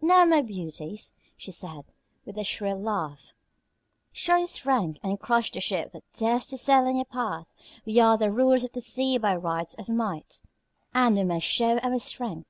"Now, 0.00 0.24
my 0.24 0.42
beauties," 0.42 1.16
she 1.36 1.52
said, 1.52 1.84
with 2.24 2.36
a 2.36 2.42
shrill 2.42 2.76
laugh, 2.76 3.32
"show 4.10 4.34
your 4.36 4.48
strength 4.48 4.98
and 5.00 5.20
crush 5.20 5.52
the 5.52 5.60
ship 5.60 5.90
that 5.92 6.02
dares 6.10 6.46
to 6.46 6.58
sail 6.58 6.88
in 6.88 6.96
your 6.96 7.04
path. 7.04 7.52
We 7.84 8.00
are 8.00 8.18
the 8.18 8.32
rulers 8.32 8.64
of 8.64 8.72
the 8.72 8.80
sea 8.80 9.16
by 9.16 9.36
right 9.36 9.72
of 9.78 9.88
might 9.88 10.42
and 10.92 11.14
we 11.14 11.22
must 11.22 11.46
show 11.46 11.78
our 11.78 12.00
strength." 12.00 12.48